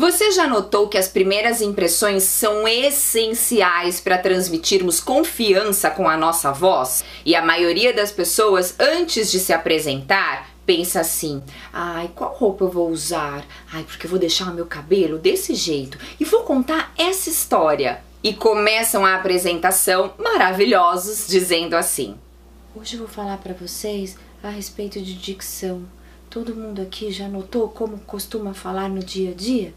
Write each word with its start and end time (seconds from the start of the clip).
Você 0.00 0.32
já 0.32 0.46
notou 0.46 0.88
que 0.88 0.96
as 0.96 1.08
primeiras 1.08 1.60
impressões 1.60 2.22
são 2.22 2.66
essenciais 2.66 4.00
para 4.00 4.16
transmitirmos 4.16 4.98
confiança 4.98 5.90
com 5.90 6.08
a 6.08 6.16
nossa 6.16 6.50
voz? 6.50 7.04
E 7.22 7.36
a 7.36 7.44
maioria 7.44 7.92
das 7.92 8.10
pessoas, 8.10 8.74
antes 8.80 9.30
de 9.30 9.38
se 9.38 9.52
apresentar, 9.52 10.48
pensa 10.64 11.00
assim: 11.00 11.42
ai, 11.70 12.10
qual 12.14 12.32
roupa 12.32 12.64
eu 12.64 12.70
vou 12.70 12.88
usar? 12.88 13.44
Ai, 13.70 13.82
porque 13.82 14.06
eu 14.06 14.10
vou 14.10 14.18
deixar 14.18 14.50
o 14.50 14.54
meu 14.54 14.64
cabelo 14.64 15.18
desse 15.18 15.54
jeito 15.54 15.98
e 16.18 16.24
vou 16.24 16.44
contar 16.44 16.94
essa 16.96 17.28
história. 17.28 18.02
E 18.24 18.32
começam 18.32 19.04
a 19.04 19.16
apresentação 19.16 20.14
maravilhosos 20.16 21.28
dizendo 21.28 21.76
assim: 21.76 22.16
Hoje 22.74 22.94
eu 22.94 23.00
vou 23.00 23.08
falar 23.08 23.36
para 23.36 23.52
vocês 23.52 24.16
a 24.42 24.48
respeito 24.48 24.98
de 24.98 25.12
dicção. 25.12 25.82
Todo 26.30 26.56
mundo 26.56 26.80
aqui 26.80 27.12
já 27.12 27.28
notou 27.28 27.68
como 27.68 27.98
costuma 27.98 28.54
falar 28.54 28.88
no 28.88 29.00
dia 29.00 29.32
a 29.32 29.34
dia? 29.34 29.74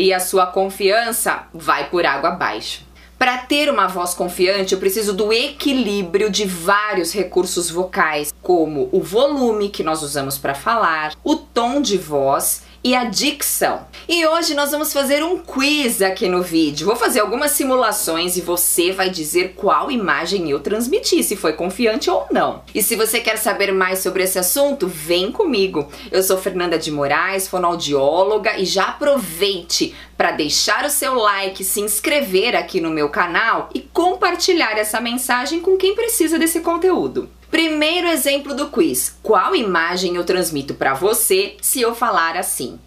E 0.00 0.14
a 0.14 0.18
sua 0.18 0.46
confiança 0.46 1.42
vai 1.52 1.90
por 1.90 2.06
água 2.06 2.30
abaixo. 2.30 2.88
Para 3.18 3.36
ter 3.36 3.68
uma 3.68 3.86
voz 3.86 4.14
confiante, 4.14 4.72
eu 4.72 4.80
preciso 4.80 5.12
do 5.12 5.30
equilíbrio 5.30 6.30
de 6.30 6.46
vários 6.46 7.12
recursos 7.12 7.70
vocais, 7.70 8.32
como 8.40 8.88
o 8.92 9.02
volume 9.02 9.68
que 9.68 9.82
nós 9.82 10.02
usamos 10.02 10.38
para 10.38 10.54
falar, 10.54 11.12
o 11.22 11.36
tom 11.36 11.82
de 11.82 11.98
voz 11.98 12.62
e 12.82 12.94
a 12.94 13.04
dicção. 13.04 13.86
E 14.08 14.26
hoje 14.26 14.54
nós 14.54 14.70
vamos 14.70 14.92
fazer 14.92 15.22
um 15.22 15.38
quiz 15.38 16.00
aqui 16.02 16.28
no 16.28 16.42
vídeo. 16.42 16.86
Vou 16.86 16.96
fazer 16.96 17.20
algumas 17.20 17.52
simulações 17.52 18.36
e 18.36 18.40
você 18.40 18.92
vai 18.92 19.10
dizer 19.10 19.54
qual 19.54 19.90
imagem 19.90 20.50
eu 20.50 20.60
transmiti, 20.60 21.22
se 21.22 21.36
foi 21.36 21.52
confiante 21.52 22.10
ou 22.10 22.26
não. 22.30 22.62
E 22.74 22.82
se 22.82 22.96
você 22.96 23.20
quer 23.20 23.36
saber 23.36 23.72
mais 23.72 24.00
sobre 24.00 24.22
esse 24.22 24.38
assunto, 24.38 24.86
vem 24.86 25.30
comigo. 25.30 25.88
Eu 26.10 26.22
sou 26.22 26.38
Fernanda 26.38 26.78
de 26.78 26.90
Moraes, 26.90 27.46
fonoaudióloga 27.46 28.58
e 28.58 28.64
já 28.64 28.84
aproveite 28.84 29.94
para 30.16 30.32
deixar 30.32 30.84
o 30.84 30.90
seu 30.90 31.14
like, 31.14 31.62
se 31.64 31.80
inscrever 31.80 32.56
aqui 32.56 32.80
no 32.80 32.90
meu 32.90 33.08
canal 33.08 33.70
e 33.74 33.80
compartilhar 33.80 34.76
essa 34.76 35.00
mensagem 35.00 35.60
com 35.60 35.76
quem 35.76 35.94
precisa 35.94 36.38
desse 36.38 36.60
conteúdo. 36.60 37.28
Primeiro 37.50 38.06
exemplo 38.06 38.54
do 38.54 38.68
quiz: 38.68 39.16
qual 39.22 39.54
imagem 39.56 40.16
eu 40.16 40.24
transmito 40.24 40.74
para 40.74 40.94
você 40.94 41.56
se 41.60 41.80
eu 41.80 41.94
falar 41.94 42.36
assim? 42.36 42.78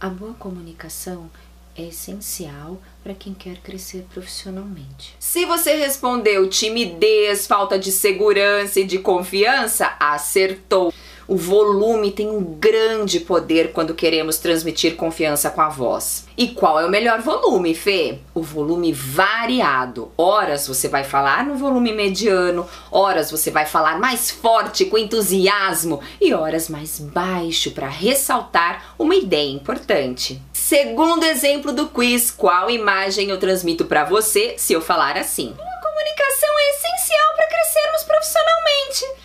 A 0.00 0.08
boa 0.08 0.34
comunicação 0.34 1.30
é 1.76 1.84
essencial 1.84 2.80
para 3.02 3.14
quem 3.14 3.34
quer 3.34 3.58
crescer 3.58 4.06
profissionalmente. 4.12 5.14
Se 5.18 5.44
você 5.44 5.74
respondeu 5.74 6.48
timidez, 6.48 7.46
falta 7.46 7.78
de 7.78 7.92
segurança 7.92 8.80
e 8.80 8.84
de 8.84 8.98
confiança, 8.98 9.94
acertou. 9.98 10.92
O 11.28 11.36
volume 11.36 12.10
tem 12.10 12.28
um 12.28 12.42
grande 12.42 13.20
poder 13.20 13.72
quando 13.72 13.94
queremos 13.94 14.38
transmitir 14.38 14.96
confiança 14.96 15.50
com 15.50 15.60
a 15.60 15.68
voz. 15.68 16.26
E 16.36 16.48
qual 16.48 16.80
é 16.80 16.86
o 16.86 16.90
melhor 16.90 17.20
volume, 17.20 17.74
Fê? 17.74 18.18
O 18.34 18.42
volume 18.42 18.92
variado. 18.92 20.10
Horas 20.16 20.66
você 20.66 20.88
vai 20.88 21.04
falar 21.04 21.44
no 21.44 21.54
volume 21.54 21.92
mediano, 21.92 22.66
horas 22.90 23.30
você 23.30 23.50
vai 23.50 23.66
falar 23.66 23.98
mais 23.98 24.30
forte, 24.30 24.86
com 24.86 24.98
entusiasmo, 24.98 26.00
e 26.20 26.34
horas 26.34 26.68
mais 26.68 26.98
baixo 26.98 27.70
para 27.70 27.88
ressaltar 27.88 28.94
uma 28.98 29.14
ideia 29.14 29.50
importante. 29.50 30.42
Segundo 30.52 31.24
exemplo 31.24 31.72
do 31.72 31.86
quiz, 31.88 32.30
qual 32.30 32.70
imagem 32.70 33.30
eu 33.30 33.38
transmito 33.38 33.84
para 33.84 34.04
você 34.04 34.54
se 34.56 34.72
eu 34.72 34.80
falar 34.80 35.16
assim? 35.16 35.54
A 35.58 35.82
comunicação 35.82 36.58
é 36.58 36.70
essencial 36.70 37.34
para 37.36 37.46
crescermos 37.46 38.02
profissionalmente. 38.04 39.22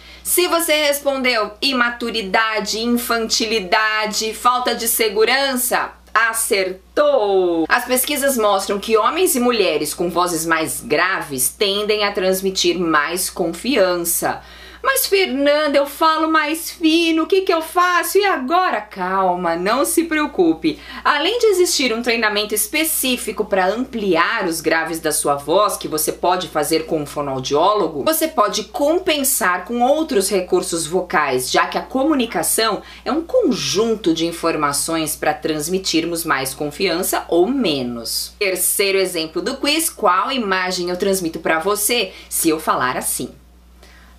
Se 0.48 0.52
você 0.52 0.86
respondeu 0.86 1.52
imaturidade, 1.62 2.80
infantilidade, 2.80 4.34
falta 4.34 4.74
de 4.74 4.88
segurança, 4.88 5.92
acertou! 6.14 7.66
As 7.68 7.84
pesquisas 7.84 8.38
mostram 8.38 8.80
que 8.80 8.96
homens 8.96 9.36
e 9.36 9.42
mulheres 9.42 9.94
com 9.94 10.10
vozes 10.10 10.46
mais 10.46 10.80
graves 10.80 11.50
tendem 11.50 12.06
a 12.06 12.14
transmitir 12.14 12.80
mais 12.80 13.30
confiança. 13.30 14.42
Mas 14.84 15.08
Fernanda, 15.08 15.78
eu 15.78 15.86
falo 15.86 16.32
mais 16.32 16.70
fino, 16.70 17.24
o 17.24 17.28
que, 17.28 17.42
que 17.42 17.54
eu 17.54 17.62
faço? 17.62 18.18
E 18.18 18.26
agora? 18.26 18.82
Calma, 18.82 19.56
não 19.56 19.86
se 19.86 20.04
preocupe. 20.04 20.80
Além 21.04 21.40
de 21.40 21.48
existir 21.48 21.94
um 21.94 22.02
treinamento 22.02 22.54
específico 22.54 23.46
para 23.46 23.68
ampliar 23.68 24.46
os 24.46 24.62
graves 24.62 25.00
da 25.00 25.12
sua 25.12 25.36
voz, 25.36 25.78
que 25.78 25.88
você 25.88 26.12
pode 26.12 26.48
fazer 26.48 26.86
com 26.86 27.02
um 27.02 27.06
fonoaudiólogo, 27.06 28.04
você 28.04 28.28
pode 28.28 28.66
compensar 28.66 29.66
com 29.66 29.82
outros 29.82 30.30
recursos 30.30 30.86
vocais, 30.86 31.52
já 31.52 31.66
que 31.68 31.78
a 31.78 31.82
comunicação 31.82 32.82
é 33.04 33.12
um 33.12 33.22
conjunto 33.22 34.14
de 34.14 34.26
informações 34.26 35.16
para 35.16 35.34
transmitirmos 35.34 36.24
mais 36.24 36.54
confiança 36.54 37.26
ou 37.28 37.48
menos. 37.48 38.34
Terceiro 38.40 38.98
exemplo 38.98 39.42
do 39.42 39.58
quiz: 39.58 39.90
qual 39.90 40.32
imagem 40.32 40.90
eu 40.90 40.98
transmito 40.98 41.40
para 41.40 41.60
você 41.60 42.12
se 42.30 42.50
eu 42.50 42.60
falar 42.60 42.98
assim? 42.98 43.30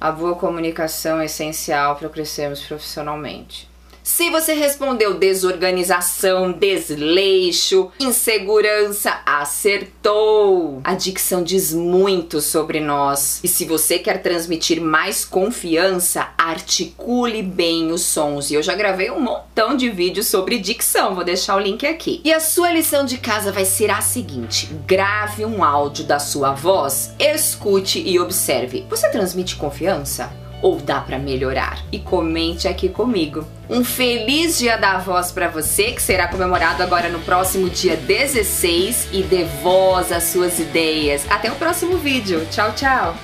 A 0.01 0.13
boa 0.13 0.37
comunicação 0.37 1.21
é 1.21 1.25
essencial 1.25 1.97
para 1.97 2.09
crescermos 2.09 2.63
profissionalmente. 2.63 3.69
Se 4.09 4.31
você 4.31 4.55
respondeu 4.55 5.19
desorganização, 5.19 6.51
desleixo, 6.51 7.91
insegurança, 8.01 9.21
acertou! 9.27 10.81
A 10.83 10.95
dicção 10.95 11.43
diz 11.43 11.75
muito 11.75 12.41
sobre 12.41 12.81
nós. 12.81 13.39
E 13.45 13.49
se 13.49 13.67
você 13.67 13.99
quer 13.99 14.23
transmitir 14.23 14.81
mais 14.81 15.27
confiança, 15.27 16.31
articule 16.39 17.43
bem 17.43 17.93
os 17.93 18.01
sons. 18.01 18.51
E 18.51 18.55
eu 18.55 18.63
já 18.63 18.75
gravei 18.75 19.11
um 19.11 19.21
montão 19.21 19.77
de 19.77 19.91
vídeos 19.91 20.27
sobre 20.27 20.59
dicção, 20.59 21.15
vou 21.15 21.23
deixar 21.23 21.57
o 21.57 21.61
link 21.61 21.87
aqui. 21.87 22.23
E 22.25 22.33
a 22.33 22.41
sua 22.41 22.73
lição 22.73 23.05
de 23.05 23.19
casa 23.19 23.53
vai 23.53 23.67
ser 23.67 23.91
a 23.91 24.01
seguinte: 24.01 24.71
grave 24.87 25.45
um 25.45 25.63
áudio 25.63 26.05
da 26.07 26.19
sua 26.19 26.53
voz, 26.53 27.13
escute 27.19 28.01
e 28.01 28.19
observe. 28.19 28.87
Você 28.89 29.11
transmite 29.11 29.57
confiança? 29.57 30.48
Ou 30.63 30.77
dá 30.77 31.01
para 31.01 31.19
melhorar? 31.19 31.83
E 31.93 31.99
comente 31.99 32.67
aqui 32.69 32.89
comigo. 32.89 33.47
Um 33.69 33.85
feliz 33.85 34.59
Dia 34.59 34.77
da 34.77 34.99
Voz 34.99 35.31
para 35.31 35.49
você, 35.49 35.93
que 35.93 36.03
será 36.03 36.27
comemorado 36.29 36.83
agora 36.83 37.09
no 37.09 37.21
próximo 37.21 37.69
dia 37.69 37.97
16 37.97 39.09
e 39.13 39.23
dê 39.23 39.45
voz 39.63 40.11
às 40.11 40.25
suas 40.25 40.59
ideias. 40.59 41.27
Até 41.31 41.51
o 41.51 41.55
próximo 41.55 41.99
vídeo. 41.99 42.47
Tchau, 42.51 42.73
tchau. 42.73 43.15